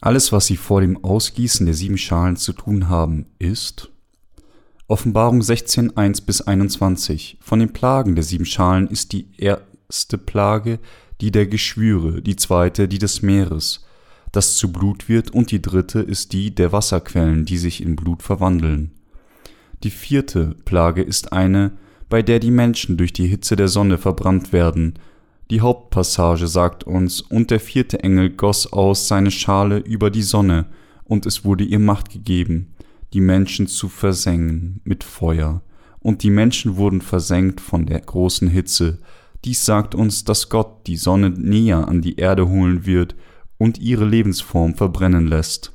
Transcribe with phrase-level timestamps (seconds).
[0.00, 3.90] Alles, was sie vor dem Ausgießen der sieben Schalen zu tun haben, ist
[4.86, 7.38] Offenbarung 16, 1 bis 21.
[7.40, 10.78] Von den Plagen der sieben Schalen ist die erste Plage
[11.20, 13.84] die der Geschwüre, die zweite die des Meeres,
[14.30, 18.22] das zu Blut wird, und die dritte ist die der Wasserquellen, die sich in Blut
[18.22, 18.92] verwandeln.
[19.82, 21.72] Die vierte Plage ist eine,
[22.08, 24.94] bei der die Menschen durch die Hitze der Sonne verbrannt werden,
[25.50, 30.66] die Hauptpassage sagt uns, und der vierte Engel goss aus seine Schale über die Sonne,
[31.04, 32.74] und es wurde ihr Macht gegeben,
[33.14, 35.62] die Menschen zu versengen mit Feuer,
[36.00, 38.98] und die Menschen wurden versenkt von der großen Hitze.
[39.44, 43.14] Dies sagt uns, dass Gott die Sonne näher an die Erde holen wird
[43.56, 45.72] und ihre Lebensform verbrennen lässt.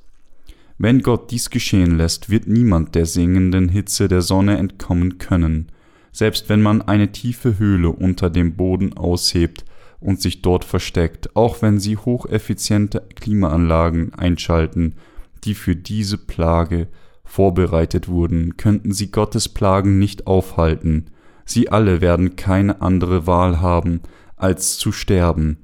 [0.77, 5.71] Wenn Gott dies geschehen lässt, wird niemand der singenden Hitze der Sonne entkommen können,
[6.14, 9.66] selbst wenn man eine tiefe Höhle unter dem Boden aushebt
[10.00, 14.96] und sich dort versteckt, auch wenn sie hocheffiziente Klimaanlagen einschalten,
[15.44, 16.88] die für diese Plage
[17.26, 21.08] vorbereitet wurden, könnten sie Gottes Plagen nicht aufhalten.
[21.46, 24.02] Sie alle werden keine andere Wahl haben,
[24.36, 25.58] als zu sterben.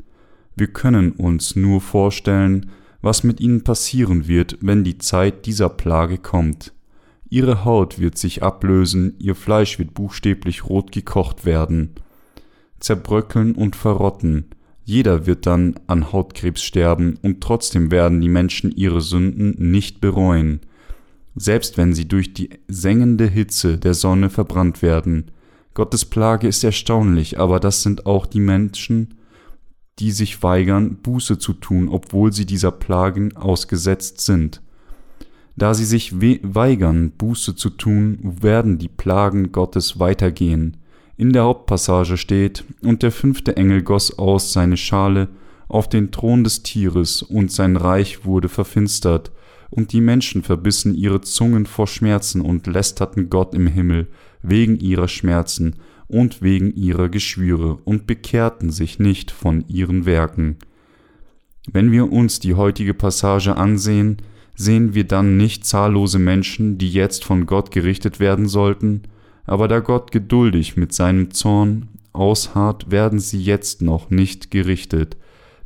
[0.55, 6.17] Wir können uns nur vorstellen, was mit ihnen passieren wird, wenn die Zeit dieser Plage
[6.17, 6.73] kommt.
[7.30, 11.91] Ihre Haut wird sich ablösen, ihr Fleisch wird buchstäblich rot gekocht werden,
[12.80, 14.45] zerbröckeln und verrotten.
[14.83, 20.61] Jeder wird dann an Hautkrebs sterben, und trotzdem werden die Menschen ihre Sünden nicht bereuen,
[21.36, 25.30] selbst wenn sie durch die sengende Hitze der Sonne verbrannt werden.
[25.75, 29.14] Gottes Plage ist erstaunlich, aber das sind auch die Menschen,
[29.99, 34.61] die sich weigern, Buße zu tun, obwohl sie dieser Plagen ausgesetzt sind.
[35.59, 40.77] Da sie sich weigern, Buße zu tun, werden die Plagen Gottes weitergehen.
[41.17, 45.27] In der Hauptpassage steht, und der fünfte Engel goss aus seine Schale
[45.67, 49.33] auf den Thron des Tieres, und sein Reich wurde verfinstert,
[49.70, 54.08] und die Menschen verbissen ihre Zungen vor Schmerzen und lästerten Gott im Himmel
[54.41, 55.76] wegen ihrer Schmerzen
[56.08, 60.55] und wegen ihrer Geschwüre und bekehrten sich nicht von ihren Werken.
[61.70, 64.21] Wenn wir uns die heutige Passage ansehen,
[64.59, 69.03] sehen wir dann nicht zahllose Menschen, die jetzt von Gott gerichtet werden sollten,
[69.45, 75.15] aber da Gott geduldig mit seinem Zorn ausharrt, werden sie jetzt noch nicht gerichtet.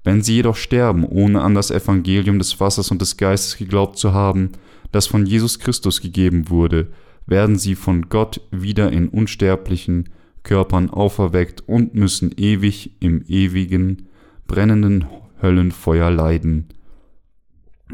[0.04, 4.14] Wenn sie jedoch sterben, ohne an das Evangelium des Wassers und des Geistes geglaubt zu
[4.14, 4.52] haben,
[4.92, 6.90] das von Jesus Christus gegeben wurde,
[7.26, 10.10] werden sie von Gott wieder in unsterblichen
[10.44, 14.08] Körpern auferweckt und müssen ewig im ewigen,
[14.46, 15.06] brennenden
[15.42, 16.68] Höllenfeuer leiden.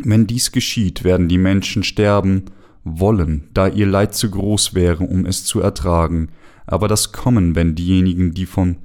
[0.03, 2.45] Wenn dies geschieht, werden die Menschen sterben
[2.83, 6.29] wollen, da ihr Leid zu groß wäre, um es zu ertragen,
[6.65, 8.77] aber das Kommen, wenn diejenigen, die von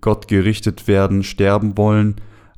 [0.00, 2.16] Gott gerichtet werden, sterben wollen,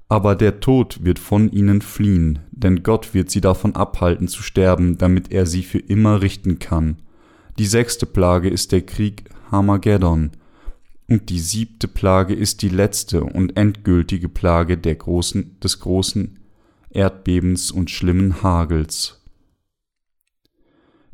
[0.08, 4.98] aber der Tod wird von ihnen fliehen, denn Gott wird sie davon abhalten zu sterben,
[4.98, 6.96] damit er sie für immer richten kann.
[7.58, 10.32] Die sechste Plage ist der Krieg Hamageddon,
[11.08, 16.39] und die siebte Plage ist die letzte und endgültige Plage großen, des großen
[16.90, 19.22] Erdbebens und schlimmen Hagels.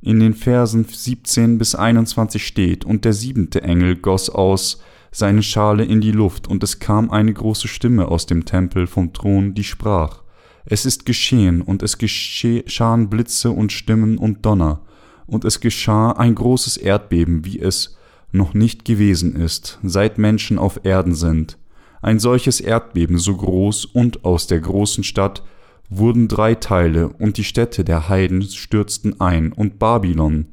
[0.00, 5.84] In den Versen 17 bis 21 steht, und der siebente Engel goss aus seine Schale
[5.84, 9.64] in die Luft, und es kam eine große Stimme aus dem Tempel vom Thron, die
[9.64, 10.22] sprach,
[10.64, 14.82] Es ist geschehen, und es geschahen Blitze und Stimmen und Donner,
[15.26, 17.96] und es geschah ein großes Erdbeben, wie es
[18.32, 21.58] noch nicht gewesen ist, seit Menschen auf Erden sind.
[22.00, 25.42] Ein solches Erdbeben so groß und aus der großen Stadt
[25.88, 30.46] wurden drei Teile, und die Städte der Heiden stürzten ein, und Babylon,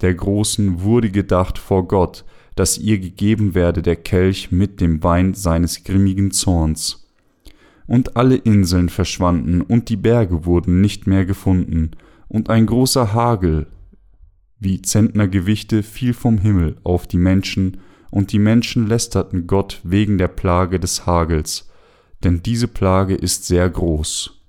[0.00, 2.24] der Großen, wurde gedacht vor Gott,
[2.56, 7.08] dass ihr gegeben werde der Kelch mit dem Wein seines grimmigen Zorns.
[7.86, 11.92] Und alle Inseln verschwanden, und die Berge wurden nicht mehr gefunden,
[12.28, 13.66] und ein großer Hagel
[14.60, 17.78] wie Zentnergewichte fiel vom Himmel auf die Menschen,
[18.10, 21.70] und die Menschen lästerten Gott wegen der Plage des Hagels,
[22.22, 24.39] denn diese Plage ist sehr groß.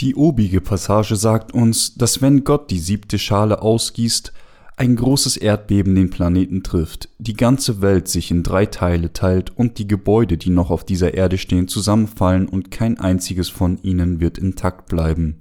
[0.00, 4.32] Die obige Passage sagt uns, dass wenn Gott die siebte Schale ausgießt,
[4.76, 9.78] ein großes Erdbeben den Planeten trifft, die ganze Welt sich in drei Teile teilt und
[9.78, 14.36] die Gebäude, die noch auf dieser Erde stehen, zusammenfallen und kein einziges von ihnen wird
[14.36, 15.36] intakt bleiben.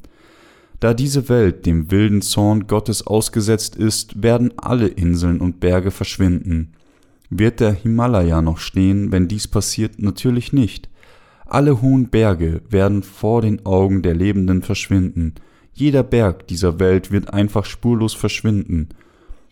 [0.80, 6.74] Da diese Welt dem wilden Zorn Gottes ausgesetzt ist, werden alle Inseln und Berge verschwinden.
[7.30, 10.00] Wird der Himalaya noch stehen, wenn dies passiert?
[10.00, 10.90] Natürlich nicht.
[11.54, 15.36] Alle hohen Berge werden vor den Augen der Lebenden verschwinden.
[15.72, 18.90] Jeder Berg dieser Welt wird einfach spurlos verschwinden.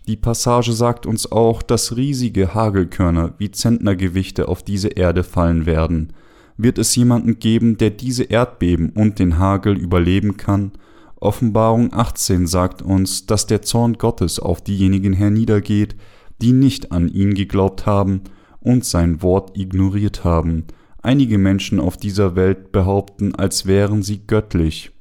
[0.08, 6.14] Die Passage sagt uns auch, dass riesige Hagelkörner wie Zentnergewichte auf diese Erde fallen werden.
[6.58, 10.72] wird es jemanden geben, der diese Erdbeben und den Hagel überleben kann?
[11.18, 15.96] Offenbarung 18 sagt uns, dass der Zorn Gottes auf diejenigen herniedergeht,
[16.42, 18.22] die nicht an ihn geglaubt haben
[18.60, 20.66] und sein Wort ignoriert haben.
[21.04, 24.92] Einige Menschen auf dieser Welt behaupten, als wären sie göttlich.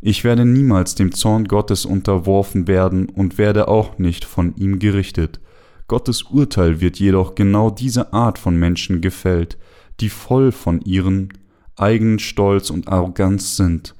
[0.00, 5.40] Ich werde niemals dem Zorn Gottes unterworfen werden und werde auch nicht von ihm gerichtet.
[5.86, 9.58] Gottes Urteil wird jedoch genau diese Art von Menschen gefällt,
[10.00, 11.32] die voll von ihren
[11.76, 13.94] eigenen Stolz und Arroganz sind.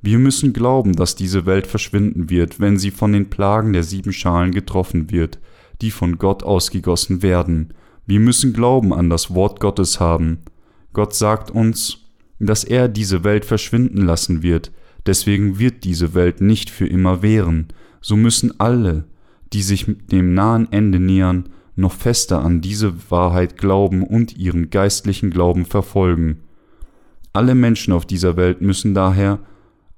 [0.00, 4.12] Wir müssen glauben, dass diese Welt verschwinden wird, wenn sie von den Plagen der sieben
[4.12, 5.38] Schalen getroffen wird,
[5.80, 7.72] die von Gott ausgegossen werden.
[8.04, 10.38] Wir müssen Glauben an das Wort Gottes haben.
[10.92, 11.98] Gott sagt uns,
[12.38, 14.72] dass er diese Welt verschwinden lassen wird,
[15.06, 17.68] deswegen wird diese Welt nicht für immer währen.
[18.00, 19.04] So müssen alle,
[19.52, 25.30] die sich dem nahen Ende nähern, noch fester an diese Wahrheit glauben und ihren geistlichen
[25.30, 26.40] Glauben verfolgen.
[27.32, 29.38] Alle Menschen auf dieser Welt müssen daher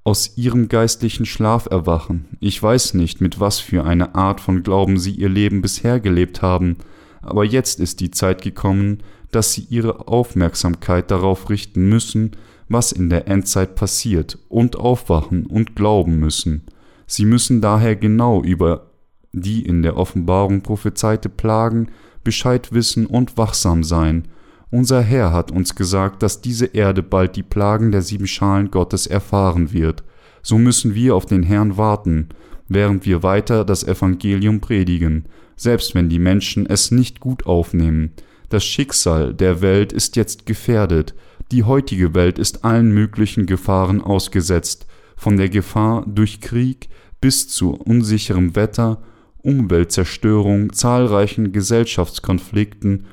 [0.04, 2.26] aus ihrem geistlichen Schlaf erwachen.
[2.38, 6.42] Ich weiß nicht, mit was für eine Art von Glauben sie ihr Leben bisher gelebt
[6.42, 6.76] haben,
[7.22, 8.98] aber jetzt ist die Zeit gekommen,
[9.34, 12.32] dass sie ihre Aufmerksamkeit darauf richten müssen,
[12.68, 16.62] was in der Endzeit passiert, und aufwachen und glauben müssen.
[17.06, 18.90] Sie müssen daher genau über
[19.32, 21.88] die in der Offenbarung prophezeite Plagen
[22.22, 24.28] Bescheid wissen und wachsam sein.
[24.70, 29.06] Unser Herr hat uns gesagt, dass diese Erde bald die Plagen der sieben Schalen Gottes
[29.06, 30.02] erfahren wird.
[30.42, 32.28] So müssen wir auf den Herrn warten,
[32.68, 35.26] während wir weiter das Evangelium predigen,
[35.56, 38.12] selbst wenn die Menschen es nicht gut aufnehmen.
[38.48, 41.14] Das Schicksal der Welt ist jetzt gefährdet,
[41.50, 44.86] die heutige Welt ist allen möglichen Gefahren ausgesetzt,
[45.16, 46.88] von der Gefahr durch Krieg
[47.20, 49.02] bis zu unsicherem Wetter,
[49.42, 53.06] Umweltzerstörung, zahlreichen Gesellschaftskonflikten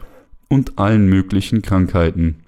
[0.48, 2.44] und allen möglichen Krankheiten.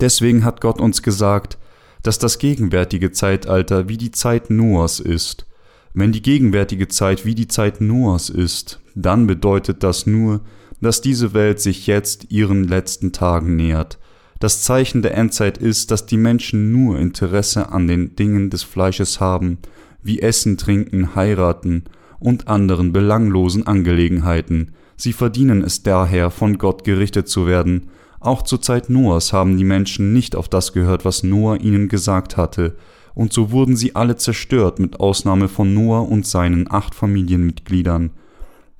[0.00, 1.58] Deswegen hat Gott uns gesagt,
[2.02, 5.46] dass das gegenwärtige Zeitalter wie die Zeit Noahs ist.
[5.92, 10.40] Wenn die gegenwärtige Zeit wie die Zeit Noahs ist, dann bedeutet das nur,
[10.80, 13.98] dass diese Welt sich jetzt ihren letzten Tagen nähert.
[14.40, 19.20] Das Zeichen der Endzeit ist, dass die Menschen nur Interesse an den Dingen des Fleisches
[19.20, 19.58] haben,
[20.02, 21.84] wie Essen, Trinken, Heiraten
[22.18, 24.72] und anderen belanglosen Angelegenheiten.
[24.96, 27.88] Sie verdienen es daher, von Gott gerichtet zu werden.
[28.20, 32.36] Auch zur Zeit Noahs haben die Menschen nicht auf das gehört, was Noah ihnen gesagt
[32.36, 32.76] hatte,
[33.14, 38.10] und so wurden sie alle zerstört, mit Ausnahme von Noah und seinen acht Familienmitgliedern.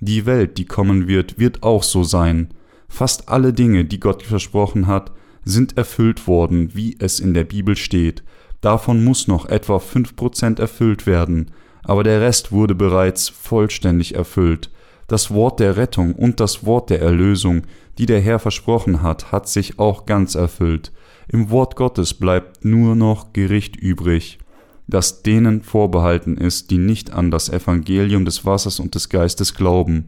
[0.00, 2.48] Die Welt, die kommen wird, wird auch so sein.
[2.88, 5.12] Fast alle Dinge, die Gott versprochen hat,
[5.44, 8.22] sind erfüllt worden, wie es in der Bibel steht.
[8.60, 11.50] Davon muss noch etwa fünf Prozent erfüllt werden,
[11.82, 14.70] aber der Rest wurde bereits vollständig erfüllt.
[15.06, 17.62] Das Wort der Rettung und das Wort der Erlösung,
[17.98, 20.92] die der Herr versprochen hat, hat sich auch ganz erfüllt.
[21.28, 24.38] Im Wort Gottes bleibt nur noch Gericht übrig,
[24.86, 30.06] das denen vorbehalten ist, die nicht an das Evangelium des Wassers und des Geistes glauben,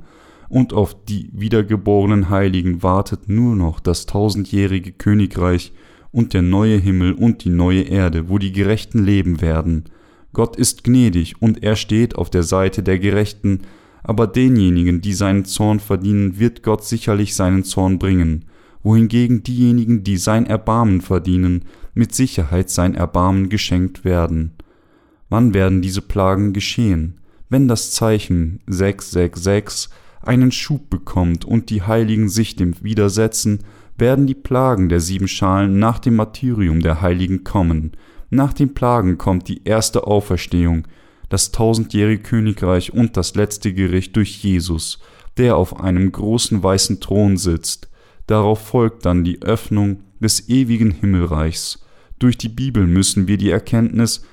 [0.49, 5.73] und auf die wiedergeborenen Heiligen wartet nur noch das tausendjährige Königreich
[6.13, 9.85] und der neue Himmel und die neue Erde, wo die Gerechten leben werden.
[10.33, 13.63] Gott ist gnädig und er steht auf der Seite der Gerechten,
[14.03, 18.45] aber denjenigen, die seinen Zorn verdienen, wird Gott sicherlich seinen Zorn bringen,
[18.83, 24.53] wohingegen diejenigen, die sein Erbarmen verdienen, mit Sicherheit sein Erbarmen geschenkt werden.
[25.29, 27.21] Wann werden diese Plagen geschehen?
[27.49, 29.91] Wenn das Zeichen 666
[30.23, 33.61] einen Schub bekommt und die Heiligen sich dem widersetzen,
[33.99, 37.93] werden die Plagen der sieben Schalen nach dem Martyrium der Heiligen kommen.
[38.31, 40.87] Nach den Plagen kommt die erste Auferstehung,
[41.29, 45.01] das tausendjährige Königreich und das letzte Gericht durch Jesus,
[45.39, 47.89] der auf einem großen weißen Thron sitzt.
[48.27, 51.85] Darauf folgt dann die Öffnung des ewigen Himmelreichs.
[52.19, 54.25] Durch die Bibel müssen wir die Erkenntnis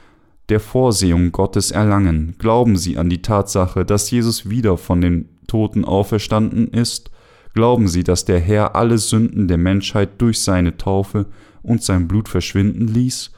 [0.50, 2.36] der Vorsehung Gottes erlangen.
[2.38, 7.12] Glauben Sie an die Tatsache, dass Jesus wieder von den Toten auferstanden ist?
[7.54, 11.28] Glauben Sie, dass der Herr alle Sünden der Menschheit durch seine Taufe
[11.62, 13.32] und sein Blut verschwinden ließ?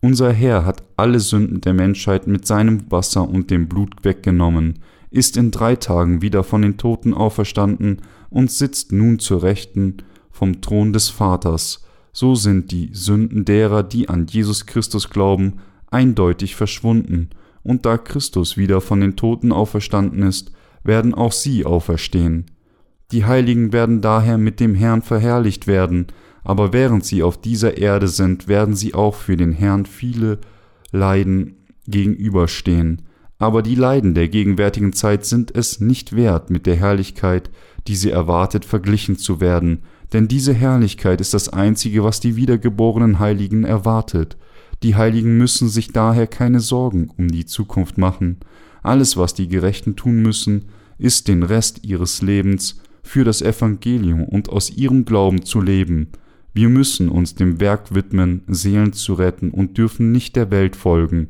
[0.00, 4.78] Unser Herr hat alle Sünden der Menschheit mit seinem Wasser und dem Blut weggenommen,
[5.10, 9.98] ist in drei Tagen wieder von den Toten auferstanden und sitzt nun zur Rechten
[10.30, 11.84] vom Thron des Vaters.
[12.12, 17.30] So sind die Sünden derer, die an Jesus Christus glauben, eindeutig verschwunden,
[17.62, 20.52] und da Christus wieder von den Toten auferstanden ist,
[20.84, 22.46] werden auch sie auferstehen.
[23.12, 26.06] Die Heiligen werden daher mit dem Herrn verherrlicht werden,
[26.44, 30.38] aber während sie auf dieser Erde sind, werden sie auch für den Herrn viele
[30.92, 33.02] Leiden gegenüberstehen.
[33.38, 37.50] Aber die Leiden der gegenwärtigen Zeit sind es nicht wert, mit der Herrlichkeit,
[37.86, 43.18] die sie erwartet, verglichen zu werden, denn diese Herrlichkeit ist das Einzige, was die wiedergeborenen
[43.18, 44.36] Heiligen erwartet.
[44.82, 48.38] Die Heiligen müssen sich daher keine Sorgen um die Zukunft machen.
[48.82, 50.66] Alles, was die Gerechten tun müssen,
[50.98, 56.08] ist den Rest ihres Lebens für das Evangelium und aus ihrem Glauben zu leben.
[56.54, 61.28] Wir müssen uns dem Werk widmen, Seelen zu retten und dürfen nicht der Welt folgen.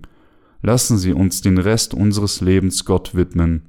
[0.62, 3.62] Lassen Sie uns den Rest unseres Lebens Gott widmen.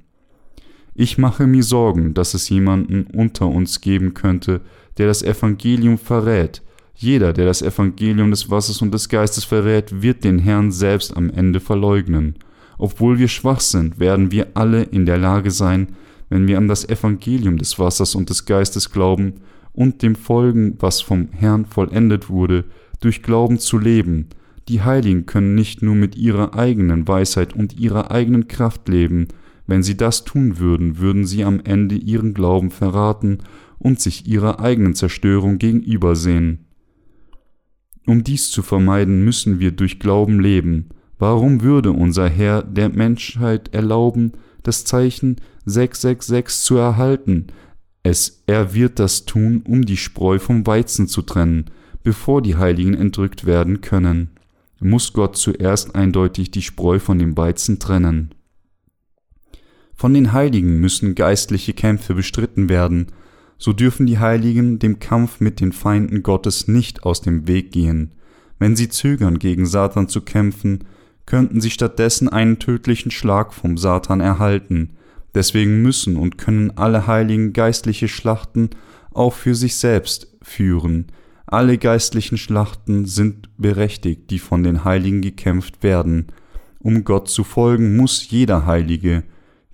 [0.94, 4.60] Ich mache mir Sorgen, dass es jemanden unter uns geben könnte,
[4.98, 6.62] der das Evangelium verrät.
[7.02, 11.30] Jeder, der das Evangelium des Wassers und des Geistes verrät, wird den Herrn selbst am
[11.30, 12.34] Ende verleugnen.
[12.76, 15.96] Obwohl wir schwach sind, werden wir alle in der Lage sein,
[16.28, 19.40] wenn wir an das Evangelium des Wassers und des Geistes glauben
[19.72, 22.66] und dem folgen, was vom Herrn vollendet wurde,
[23.00, 24.28] durch Glauben zu leben.
[24.68, 29.28] Die Heiligen können nicht nur mit ihrer eigenen Weisheit und ihrer eigenen Kraft leben,
[29.66, 33.38] wenn sie das tun würden, würden sie am Ende ihren Glauben verraten
[33.78, 36.66] und sich ihrer eigenen Zerstörung gegenübersehen.
[38.06, 40.88] Um dies zu vermeiden, müssen wir durch Glauben leben.
[41.18, 47.48] Warum würde unser Herr der Menschheit erlauben, das Zeichen 666 zu erhalten?
[48.02, 51.66] Es, er wird das tun, um die Spreu vom Weizen zu trennen,
[52.02, 54.30] bevor die Heiligen entrückt werden können.
[54.80, 58.34] Muss Gott zuerst eindeutig die Spreu von dem Weizen trennen.
[59.94, 63.08] Von den Heiligen müssen geistliche Kämpfe bestritten werden,
[63.60, 68.10] so dürfen die Heiligen dem Kampf mit den Feinden Gottes nicht aus dem Weg gehen.
[68.58, 70.84] Wenn sie zögern, gegen Satan zu kämpfen,
[71.26, 74.96] könnten sie stattdessen einen tödlichen Schlag vom Satan erhalten.
[75.34, 78.70] Deswegen müssen und können alle Heiligen geistliche Schlachten
[79.12, 81.08] auch für sich selbst führen.
[81.46, 86.28] Alle geistlichen Schlachten sind berechtigt, die von den Heiligen gekämpft werden.
[86.78, 89.22] Um Gott zu folgen, muss jeder Heilige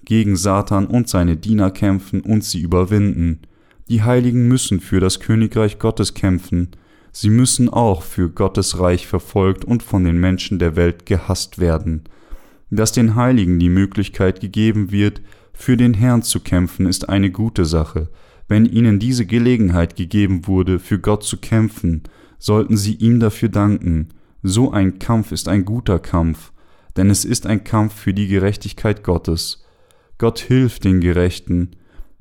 [0.04, 3.42] gegen Satan und seine Diener kämpfen und sie überwinden.
[3.88, 6.70] Die Heiligen müssen für das Königreich Gottes kämpfen.
[7.12, 12.04] Sie müssen auch für Gottes Reich verfolgt und von den Menschen der Welt gehasst werden.
[12.70, 17.64] Dass den Heiligen die Möglichkeit gegeben wird, für den Herrn zu kämpfen, ist eine gute
[17.64, 18.08] Sache.
[18.48, 22.02] Wenn ihnen diese Gelegenheit gegeben wurde, für Gott zu kämpfen,
[22.38, 24.08] sollten sie ihm dafür danken.
[24.42, 26.52] So ein Kampf ist ein guter Kampf,
[26.96, 29.64] denn es ist ein Kampf für die Gerechtigkeit Gottes.
[30.18, 31.70] Gott hilft den Gerechten.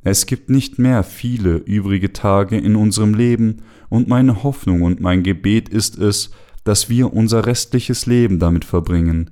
[0.07, 5.24] Es gibt nicht mehr viele übrige Tage in unserem Leben, und meine Hoffnung und mein
[5.24, 6.29] Gebet ist es,
[6.63, 9.31] dass wir unser restliches Leben damit verbringen,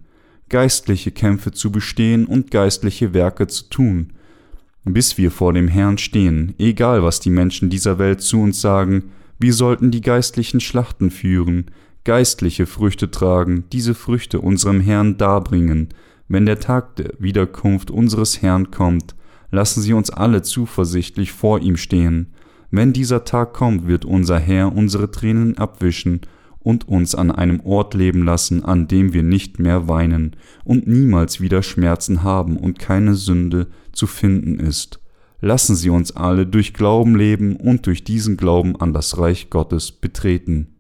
[0.50, 4.14] geistliche Kämpfe zu bestehen und geistliche Werke zu tun,
[4.84, 9.12] bis wir vor dem Herrn stehen, egal was die Menschen dieser Welt zu uns sagen,
[9.38, 11.66] wir sollten die geistlichen Schlachten führen,
[12.04, 15.90] geistliche Früchte tragen, diese Früchte unserem Herrn darbringen,
[16.28, 19.14] wenn der Tag der Wiederkunft unseres Herrn kommt,
[19.54, 22.34] lassen Sie uns alle zuversichtlich vor ihm stehen.
[22.72, 26.22] Wenn dieser Tag kommt, wird unser Herr unsere Tränen abwischen
[26.58, 31.40] und uns an einem Ort leben lassen, an dem wir nicht mehr weinen und niemals
[31.40, 35.00] wieder Schmerzen haben und keine Sünde zu finden ist.
[35.40, 39.92] Lassen Sie uns alle durch Glauben leben und durch diesen Glauben an das Reich Gottes
[39.92, 40.73] betreten.